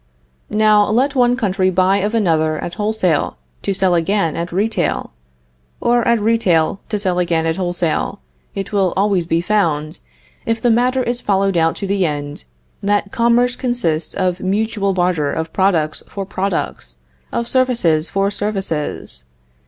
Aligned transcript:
Now, 0.49 0.89
let 0.89 1.13
one 1.13 1.35
country 1.37 1.69
buy 1.69 1.97
of 1.97 2.15
another 2.15 2.57
at 2.57 2.73
wholesale 2.73 3.37
to 3.61 3.71
sell 3.71 3.93
again 3.93 4.35
at 4.35 4.51
retail, 4.51 5.11
or 5.79 6.07
at 6.07 6.19
retail 6.19 6.79
to 6.89 6.97
sell 6.97 7.19
again 7.19 7.45
at 7.45 7.57
wholesale, 7.57 8.19
it 8.55 8.71
will 8.73 8.93
always 8.97 9.27
be 9.27 9.41
found, 9.41 9.99
if 10.43 10.59
the 10.59 10.71
matter 10.71 11.03
is 11.03 11.21
followed 11.21 11.55
out 11.55 11.75
to 11.75 11.85
the 11.85 12.03
end, 12.03 12.45
that 12.81 13.11
commerce 13.11 13.55
consists 13.55 14.15
of 14.15 14.39
mutual 14.39 14.93
barter 14.93 15.31
of 15.31 15.53
products 15.53 16.01
for 16.09 16.25
products, 16.25 16.95
of 17.31 17.47
services 17.47 18.09
for 18.09 18.31
services. 18.31 19.25